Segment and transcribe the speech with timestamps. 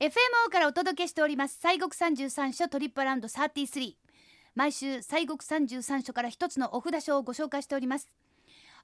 [0.00, 1.58] FMO からお届けしております。
[1.60, 3.92] 西国三十三所トリップアラウンド33
[4.54, 8.08] 毎週西国三十三所から一つのお札書をご紹介しております。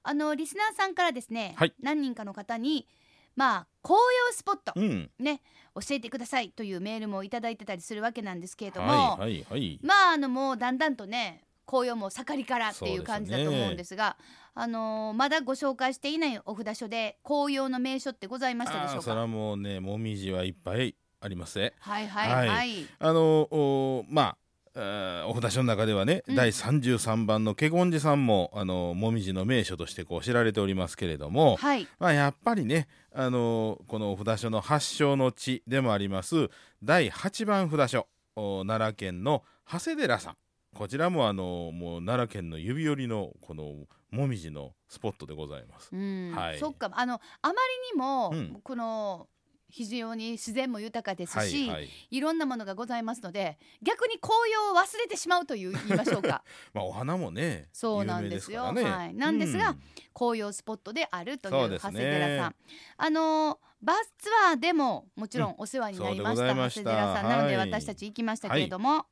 [0.02, 1.72] あのリスナーさんからですね、はい。
[1.80, 2.86] 何人かの方に
[3.34, 3.98] まあ紅
[4.28, 5.10] 葉スポットうん。
[5.18, 5.40] ね
[5.74, 9.80] 教えてくださいというメールもいただいてたりするわけなんですけれども、はいはいはい。
[9.82, 14.18] まああのもうだんだんとね紅葉も盛りからっていう感じだと思うんですが
[14.54, 19.02] あのーまだご紹介していないお札書で紅葉の名所ってございましたでしょうか？
[19.02, 21.72] それはもうねもみじはいっぱいありますね。
[21.80, 24.36] はいはいはい、あのおまあ
[24.76, 26.34] えーお札書の中ではね、うん。
[26.36, 31.88] 第33番の華厳寺さんもあのもみじの名所としてこう知られておりますけれども、はい。
[31.98, 36.50] まあ、やっぱりねあのこのお札所の発祥の地でもあります
[36.82, 40.36] 第8番札所お奈良県の長谷寺さん。
[40.76, 45.88] こちらもあのもう奈良県の指折りのこのもみじのスポットでございます。
[45.90, 46.32] うん。
[46.36, 46.58] はい。
[46.58, 46.90] そっか。
[46.92, 47.56] あのあまり
[47.94, 48.60] にも、うん。
[48.62, 49.26] この
[49.68, 51.80] 非常に自然も豊かですし、はいいは
[52.10, 52.20] い。
[52.20, 56.44] ろんなものがございますので逆に紅葉を忘れてしまうという言いましょうか。
[56.72, 58.72] まあ、お花もねそうなんですよ。
[58.72, 58.84] ね。
[58.84, 59.14] はい。
[59.14, 59.82] なんですがうん。
[60.14, 62.54] 紅葉スポットであるという長谷寺さん、
[62.96, 65.54] あのバスツアーでももちろん。
[65.58, 66.90] お世話になりました,、そうでございました。
[66.90, 67.28] 長谷寺さん。
[67.28, 67.70] なのではい。
[67.70, 69.06] 私たち行きましたけれども、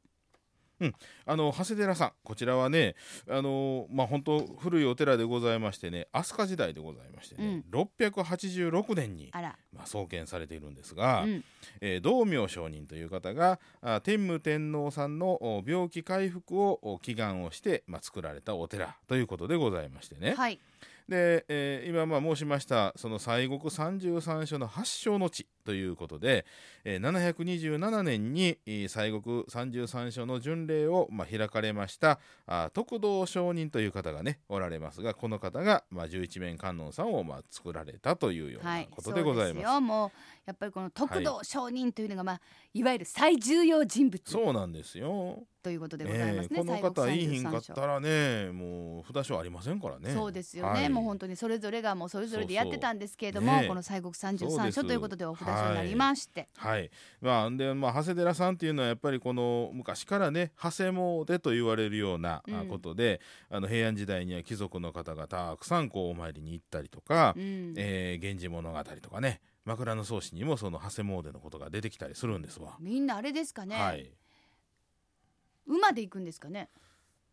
[1.26, 2.94] あの長谷寺さんこちらはね
[3.28, 11.44] あのまあ本当古いお寺でございましてね飛鳥時代でございましてね、686年に、まあ、創建されているんですが、うん、
[11.80, 20.60] えー道明上人という方があ天武天皇さんのお病気回復をお祈願をして、まあ、作られたお寺ということでございましてね、はい。
[21.08, 26.44] で、えー今まあ申しましたその西国三十三所の発祥の地ということで、
[26.84, 39.46] えー727年にえー西国三十三所の巡礼を、まあ、開かれましたあ徳道上人という方がねおられますがこの方が、まあ、十一面観音さんを、まあ、作られたというようはないことでございます。
[39.48, 40.10] そうですよもう
[40.46, 42.40] やっぱりこの徳道上人というのが、まあ
[42.74, 45.44] いわゆる最重要人物そうなんですよ。
[45.62, 46.58] ということでございますね。
[46.58, 50.12] ええこの方いいひんか西国ったらねもう札所ありませんからね。
[50.12, 63.20] そうですよね、はいもう本当にそれぞれがもうそれぞれでやってたんですけれどもねえこの西国三十三所ということでお札所になりまして、はい、まあでまあ長谷寺さんっていうのはやっぱりこの昔からね長谷詣と言われるようなことで、
[63.50, 67.74] あの平安時代には貴族の方がたくさんこうお参りに行ったりとか「うん。
[67.76, 72.76] えー源氏物語」とかね枕草子にもその長谷詣のことが出てきたりするんですわ。
[72.80, 74.10] みんなあれですかね、はい、
[75.66, 76.68] 馬で行くんですかね。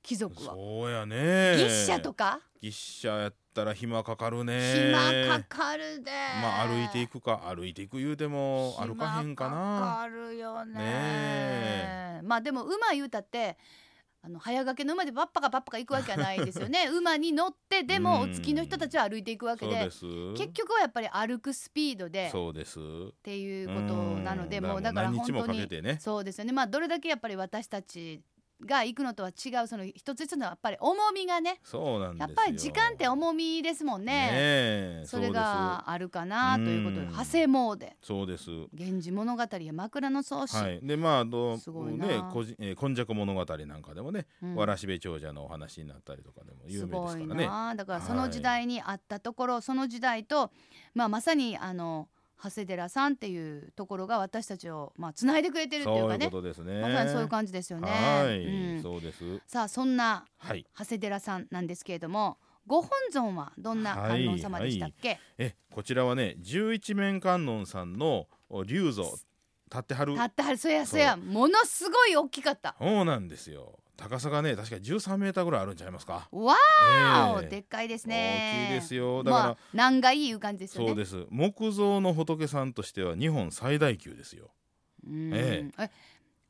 [0.01, 0.53] 貴族は。
[0.53, 1.53] そうやね。
[1.57, 4.91] 牛車とか、牛車やったら暇かかるね。
[4.91, 6.11] 暇かかるで。
[6.41, 7.43] まあ歩いていくか。
[7.53, 9.79] 歩いていく言うても歩かへんか暇な。
[9.79, 10.73] かかるよね。
[10.73, 13.57] ねまあでも馬言うたって
[14.23, 16.89] あの早掛けの馬でパッパカパッパカ行くわけはないですよね。
[16.93, 22.77] 馬に乗ってでもうんお付きの人たちは歩いていくわけで結局はやっぱり歩くスピードでっそうです。
[23.23, 24.65] ていうことなのでうん。
[24.65, 25.97] もうだから本当にね。
[25.99, 26.53] そうですよね。
[26.53, 28.21] まあどれだけやっぱり私たち
[28.65, 32.27] が行くのとは違うその一つ一つのやっぱり重みがねそうなんですよ。
[32.27, 34.13] やっぱり時間って重みですもんね。
[34.13, 37.11] ねえそれがあるかなということでうん。
[37.11, 37.95] 長谷詣そうで。
[38.01, 38.49] すそうです。
[38.73, 42.07] 源氏物語や枕草子、はい、でまあどうすごいな。
[42.07, 44.55] ねこじ、えー、今昔物語なんかでもね、うん。
[44.55, 47.45] わらしべ長者のお話になったりとかでも有す名ですからね。
[47.45, 47.75] な。
[47.75, 50.51] だからその時代にあったところ、その時代と、
[50.93, 52.07] まあ、まさにあの
[52.43, 56.81] 長谷寺さんっていうところが私たちをまあつないでくれてるっていうそういうかねことですね。
[56.81, 57.87] まさにそういう感じですよね。
[57.87, 59.41] はい、うんそうです。
[59.47, 60.65] さあそんなはい。
[60.77, 69.19] 長谷寺さんなんですけれどもご本尊はどんな観音様でしたっけ、えこちらはね十一面観音さんのお龍像立
[69.79, 73.79] ってはるたったはるそやそやものすごい大きかったそうなんですよ。
[74.01, 76.27] 高さがね確か13メーターぐらいあるんちゃいますか。
[76.31, 79.23] わーお、ええでっかいですね大きいですよ。
[79.23, 81.27] だから、まあ難がいいいう感じですよねそうです。
[81.29, 84.49] 木造の仏さんとしては日本最大級ですよ。
[85.05, 85.89] うんええ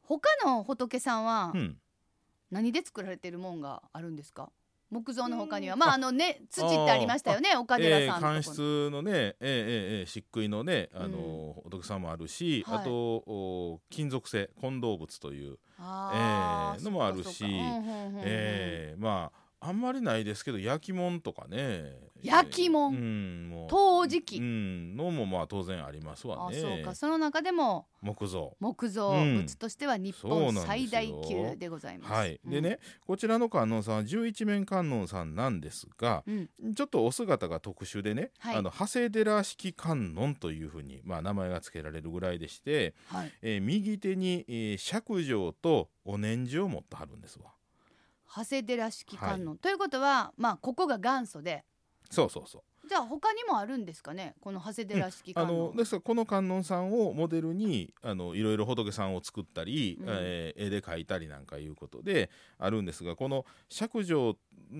[0.04, 1.78] 他の仏さんはうん。
[2.52, 4.50] 何で作られてるもんがあるんですか？
[4.92, 5.76] 木造の他には。
[5.76, 9.36] まああのね土ってありましたよね岡寺えー、さんのとこ官室のね、えーえー
[10.02, 12.78] えー漆喰のね、あのー仏さんもあるし、はい。
[12.80, 17.46] あとお金属製金銅仏という、えーのもあるし
[18.24, 21.96] えーまああんまりないですけど焼き物とかね。
[22.24, 23.70] 焼き物えーうんもう。
[23.70, 24.38] 陶磁器。
[24.38, 26.96] うんのもまあ当然ありますわあねそうか。
[26.96, 28.56] その中でも木造。
[28.60, 32.12] 木造物としては日本最大級でございます。
[32.12, 38.56] はい、でねこちらの観音さんは十一面観音さんなんですがうん、うんちょっとお姿が特殊でね、はい。
[38.56, 47.52] あの長谷寺式観音というふうに、まあ、名前が付けられるぐらいでして、はい、えー右手に、えー釈状とお念珠を持ってはるんですわ。
[48.34, 51.66] 長谷寺式観音、ということはまあここが元祖で。
[52.10, 52.62] そうそうそう。
[52.90, 54.36] じゃあ他にもあるんですかね？
[54.42, 55.78] この長谷寺式あ観音、の。
[55.78, 60.06] ですからこの観音さんをモデルにあのいろいろ仏さんを作ったり、うん。
[60.10, 64.36] えー絵で描いたりなんかいうことであるんですがこの釈上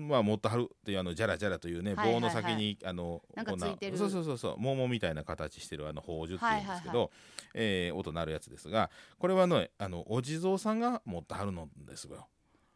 [0.08, 2.20] は持ってはるっていうあのジャラジャラというね、はいはいはい。
[2.20, 3.96] 棒の先にあのなんかこついてる。
[3.96, 7.08] そうそうそうそう桃みたいな形してるあの宝珠っていうんですけど、はい
[7.54, 12.26] えー音鳴るやつですがこれはねあのお地蔵さんが持ってはるのですよ。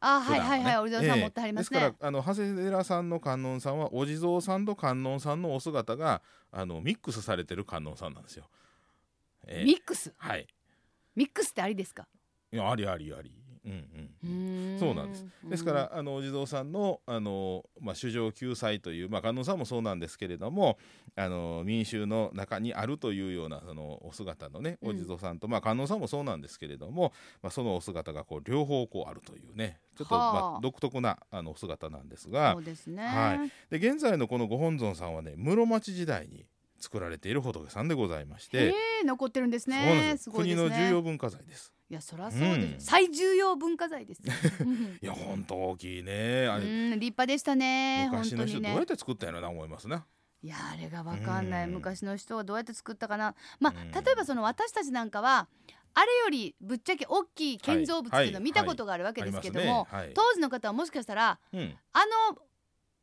[0.00, 6.22] あはいはいはいお地蔵さんええ持ってはりますね、ですからあの長谷寺さんの観音さんはお地蔵さんと観音さんのお姿が
[6.52, 8.48] あのミックスされてる観音さんなんですよ。
[9.46, 10.12] ええミックス？
[10.16, 10.46] はい。
[11.14, 12.06] ミックスってありですか？
[12.52, 13.32] いやありありあり。
[13.66, 14.78] うんうん。
[14.78, 15.26] そうなんです。
[15.44, 20.78] ですからあのお地蔵さんのあの、まあ、主情救済という、まあ、観音さんもそうなんですけれども
[21.16, 24.90] あの民衆の中にあるというようなそのお姿のねうん。
[24.90, 30.32] お地蔵さんと、まあ、観音さんもそうなんですけれども、まあ、そのお姿がこう両方こうあるというねちょっと、はあ。
[30.32, 33.78] まあ、独特なあのお姿なんですがそうですね、はい。
[33.78, 36.46] で現在のこのご本尊さんはね室町時代に
[36.78, 38.74] 作られている仏さんでございましへて。
[39.00, 40.16] え残ってるんですね。
[40.18, 40.36] すね。
[40.36, 41.75] 国の重要文化財です。
[41.88, 42.81] いやそりゃそうです、うん。
[42.81, 44.23] 最重要文化財です
[44.61, 46.49] うん いや本当大きいね。
[46.49, 50.03] あれ、うん立派でしたね本昔当にの人どうやねって作ったんやろな思いますね。
[50.43, 51.67] いやあれがわかんない。
[51.67, 51.75] うん。
[51.75, 53.35] 昔の人はどうやって作ったかな。
[53.61, 53.91] まあうん。
[53.93, 55.49] 例えばその私たちなんかは
[55.94, 58.43] あれよりぶっちゃけ大きい建造物っていうのはい。
[58.43, 61.79] を見たことがあるわけですけども、当時の方はもしかしたらうん。
[61.93, 62.00] あ
[62.33, 62.38] の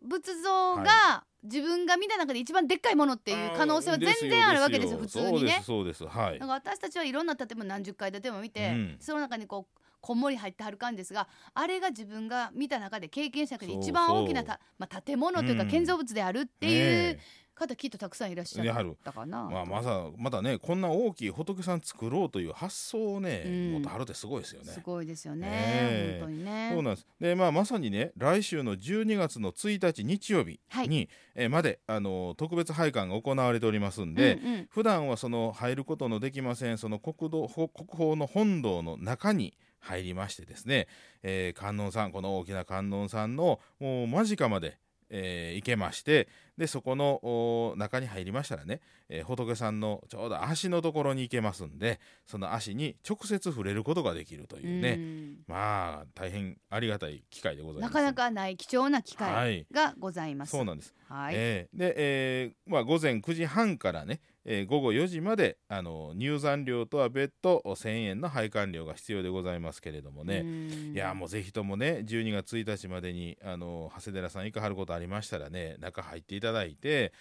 [0.02, 5.62] 仏像がは自分が見た中で一番でっかいものっていう可能性は全然あるわけですよ普通にね。
[6.08, 6.40] はい。
[6.40, 8.98] だから私たちはいろんな建物何十階建ても見て、うん。
[9.00, 17.20] その中にこうこんもり入ってはる感じですがあれが自分が見た中で経験した中で一番大きなたまあ、建物というかうん建造物であるっていうね
[17.68, 19.44] 方きっとたくさんいらっしゃったかな。
[19.50, 23.72] まあ、まさまだねこんな大きい仏さん作ろうという発想をね、うん。
[23.74, 24.72] もっとはるってすごいですよね。
[24.72, 26.18] すごいですよね、ねえ。
[26.20, 26.70] 本当にね。
[26.74, 27.08] そうなんです。
[27.20, 30.90] で、まあ、まさにね来週の12月の1日日曜日はい。
[30.90, 34.68] に、えーまであの特別拝観が行われておりますんで、うんうん。
[34.70, 40.88] 普段はその入ることのできませんその国道ほ国宝の本堂の中に入りましてですね、
[41.24, 44.78] えー観音さんこの大きな観音さんのもう間近まで、
[45.10, 46.28] えー行けまして
[46.58, 57.94] でそこのお中に入りましたらね、えー仏さんのちょうど足のところに行けますんでその足に直接触れることができるというね、うんまあ大変ありがたい機会でございます。
[57.94, 60.52] なかなかない貴重な機はい会がございます。
[60.52, 61.34] そうなんですはい。
[61.36, 77.14] えーで、えーまあ、午前9時半からね、えー午後4時まであの入山料とは別途1000円の配管料が必要でございますけれどもね、うんいやもうぜひともね12月1日までにあの長谷寺さん行かはることありましたらね中入っていただいて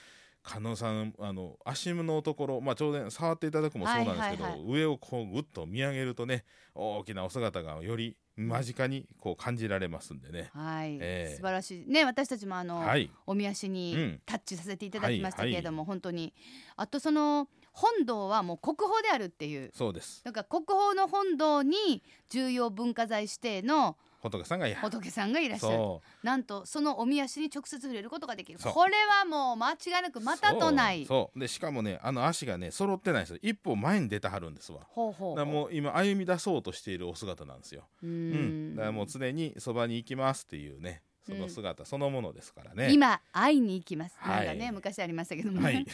[0.42, 4.72] 観音さんあの足のところ、まあ、ちょうど触っていただくもそうなんですけど、はいはいはい。
[4.72, 10.50] 上をこうぐっと見上げるとね大きなお姿がより間近にこう感じられますんでね。
[10.52, 11.36] はい、ええ。
[11.36, 11.86] 素晴らしい。
[11.86, 13.10] ね私たちもあの、はい。
[13.26, 14.20] おみ足うにん。
[14.26, 15.86] タッチさせていただきましたけれども、はい。
[15.86, 16.32] 本当に。
[16.76, 19.70] あとその本堂はもう国宝であるっていう。
[19.74, 20.22] そうです。
[20.24, 24.90] なんか国宝の本堂に重要文化財指定の仏さんがいはる。
[24.90, 25.78] 仏さんがいらっしゃる。
[26.22, 28.58] なんとそのおみ足に直接触れることができる。
[28.60, 31.04] これはもう間違いなくまたとない。
[31.04, 31.38] そう。
[31.38, 33.38] でしかもねあの足がね揃ってないんですよ。
[33.42, 34.80] 一歩前に出てはるんですわ。
[34.88, 38.72] ほうほうだもう今歩み出そうとしているお姿なんですよ、ううん。
[38.72, 38.76] ん。
[38.76, 45.86] だからもう常にそばに行きますっていうねその姿そのものですからね、今会いに行きます、はいなんかね昔ありましたけどもね、はい。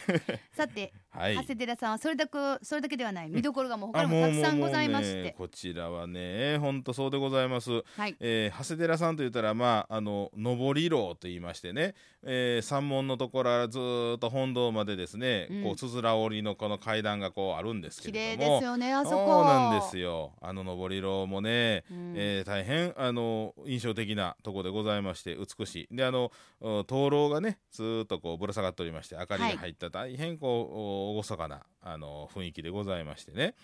[0.51, 1.35] さて、はい。
[1.35, 3.29] 長谷寺さんはそれだけそれだけではない。
[3.29, 8.15] 見どころがもう他あにもたくさんございましもうもうねてこちらはね本当そうでございます、はい。
[8.19, 15.63] えー長谷寺さんといったらまああの上り廊と言いましてね、えー山門のところからずーっと本堂までですね、うん。
[15.63, 18.59] こうつづら折りのこの階段がこうあるんですけ綺麗れども。
[18.59, 19.25] ですよねあそこ。
[19.27, 20.33] そうなんですよ。
[20.41, 22.13] あの上り廊もね、うん。
[22.15, 25.95] えー大変あの印象的なところでございまして美しい。
[25.95, 29.89] であのうん灯籠がねずーっとこうぶら下がっておりまして明かりが入った。
[29.89, 33.55] 大変こう厳かなあの雰囲気でございましてね。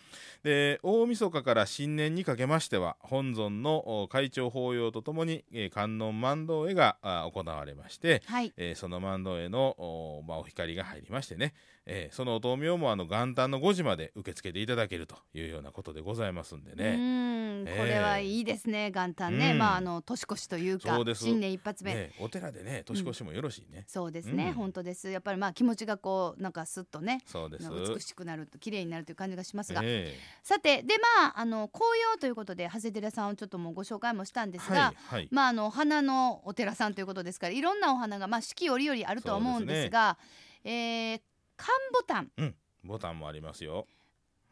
[0.44, 8.54] で大晦日から新年にかけましては本尊のお会長法要とともに、えー観音万道絵があ行われまして、はい。
[8.58, 11.54] えーその万道絵のお,、まあ、お光が入りましてね、
[11.86, 16.96] えーそのお灯明もあの元旦の5時まで受け付けていただけるというようなことでございますんでうね。
[17.63, 19.58] んこれはいいですね元旦ね、うん。
[19.58, 23.86] まああの年越しというか新年一発目、ねお寺でね年越しもよろしいね。
[23.88, 24.54] そうですね、うん。
[24.54, 25.10] 本当です。
[25.10, 27.70] やっぱりまあ気持ちがこうなんかスッとねそうです。
[27.70, 35.27] 美しくなると綺麗になるという感じがしますが、えさてでまああの紅葉ということで長谷寺さんをちょっともうご紹介もしたんでえすが、はいはい。
[35.32, 40.18] まああの花のお寺さんということですからいろんなお花がまあ四季折々あるとは思うんですが
[40.63, 41.22] えー
[41.58, 42.56] 寒ボタン。
[42.84, 43.88] ボタンもありますよ。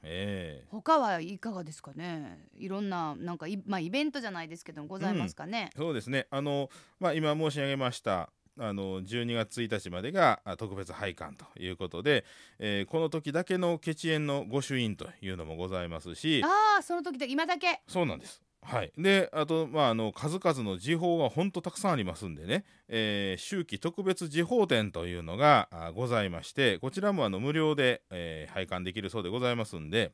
[0.04, 0.68] ええ。
[0.70, 2.48] 他はいかがですかね？
[2.58, 6.28] いろんななんかいまあイベントじゃないですけどございますかね、そうですね。
[6.30, 6.70] あの
[7.00, 8.30] まあ今申し上げました
[8.60, 12.26] あの12月1日までがあ特別拝観ということで、
[12.60, 16.44] えーこの時だけのケチ園の御朱印というのもございますし。
[16.44, 17.82] ああその時だけ今だけ。
[17.88, 18.42] そうなんです。
[18.66, 30.14] はい、であと、まあ、あの数々の時報が本当たくさんありますんでね、えー秋季特別時報展というのがございましてこちらもあの無料で、えー拝観できるそうでございますんで。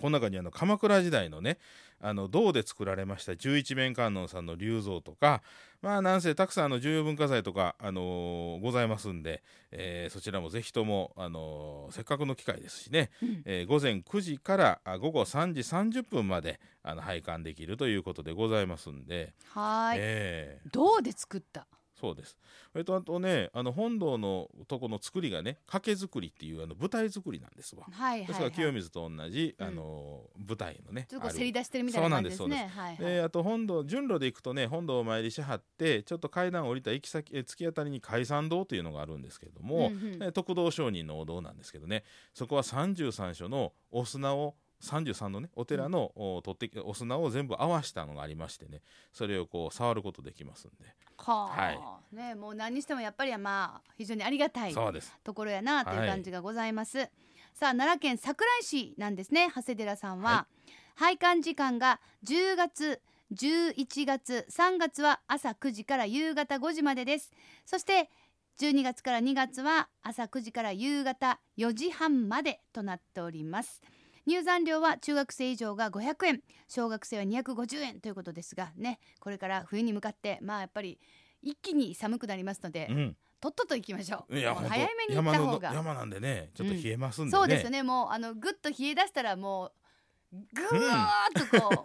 [0.00, 1.58] この中にあの鎌倉時代のね
[2.00, 5.42] あの銅で作られました十一面観音さんの龍像とか
[5.82, 13.42] まあなんせたくさんあの重要文化財とか、あのーございますんで、えーそちらもぜひとも、あのーせっかくの機会ですしね、うん。
[13.46, 20.70] えー午前9時からあ午後3時30分まであの拝観できるということでございますんで、はーい、えー。
[20.70, 21.66] 銅で作った
[22.00, 22.36] そうです。
[22.72, 27.84] それとあとねあの本堂のとこの作りがね掛け作りっていうあの舞台作りなんですわ。
[27.90, 29.66] はいはい、ですからはい、清水と同じ、うん。
[29.66, 40.22] あの舞台のねちょっとせり出してるみたいな感じですそうなんねはいはい、であと本堂順路で行くとね本堂をお参りしはってちょっと階段降りた行き先え突き当たりに海山堂というのがあるんですけれども、うんうん。
[40.22, 42.04] え徳道上人のお堂なんですけどね
[42.34, 48.82] そこは33所のお砂を33のねお寺の、お取ってきお砂を全部合わしたのがありましてね
[49.12, 54.74] それをこう触ることできますんで、はあ、はねもう何にしてもやっぱりまあ非常にありがたい
[55.22, 56.98] ところやなというはい感じがございます、
[57.54, 60.46] さあ奈良県桜井市なんですね長谷寺さんは、は
[60.96, 63.00] 拝観時間が10月
[63.32, 67.30] 11月3月は朝9時から夕方5時までです。
[67.64, 68.10] そして
[68.60, 73.80] 12月から2月は朝9時から夕方4時半までとなっております
[74.26, 80.98] 入山料は中学生以上が500円小学生は250円ということですがねこれから冬に向かってまあやっぱり
[81.42, 83.16] 一気に寒くなりますので、うん。
[83.40, 84.38] とっとと行きましょう。
[84.38, 85.72] いや早めに行った方が。
[85.72, 87.82] 山なんでねちょっと冷えますんでね、そうですよね。
[87.82, 89.72] もうあのぐっと冷え出したらもう
[90.32, 91.84] ぐわーっとこ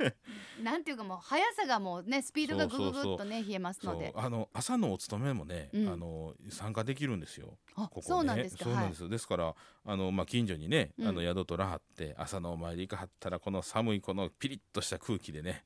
[0.60, 4.14] う、なんていうかもう速さがもうねスピードがぐぐぐっとね冷えますので。
[4.16, 5.90] あの朝のお勤めもね、うん。
[5.90, 7.58] あの参加できるんですよ。
[7.76, 8.04] あここね。
[8.08, 8.70] そうなんですか。
[8.70, 8.74] はい。
[8.74, 9.04] そうなんです。
[9.04, 9.10] よ。
[9.10, 11.08] ですからあのまあ近所にね、うん。
[11.08, 15.64] あの宿取らはって朝のお参り行かはったらこの寒いこのピリッとした空気でね、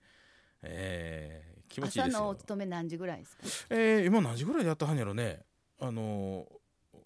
[0.62, 2.22] えー気持ちいい朝ですよ。
[2.24, 3.44] のお勤め何時ぐらいですか？
[3.70, 5.42] えー今何時ぐらいやったはんやろね。
[5.82, 6.48] あの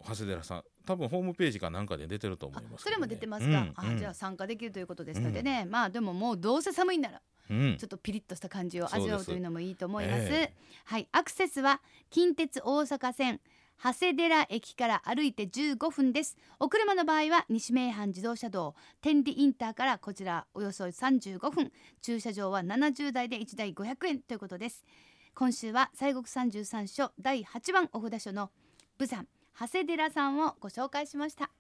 [0.08, 3.96] 長谷寺さん多分ホームページかなんかで出てると思あいますそれも出てますか、うんうん。
[3.96, 7.78] あじゃあ参加できるということですのでね、まあでももうどうせ寒いんならうん。
[7.78, 10.24] ちょっとピリッとした感じを味わうというのもいいと思います。
[10.24, 10.54] え
[10.86, 13.42] はい、アクセスは近鉄大阪線
[13.84, 16.38] 長谷寺駅から歩いて15分です。
[16.60, 24.86] お車の場合は西名阪自動車道天理インターからこちらおよそ35分、駐車場は70台で1台500円ということです。
[25.36, 28.52] 今週は西国三十三所第8番お札所の
[28.98, 29.28] 武山
[29.60, 31.52] 長谷寺さんをご紹介しました。